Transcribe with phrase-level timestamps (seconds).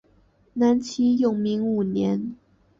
[0.53, 2.35] 南齐永明五年。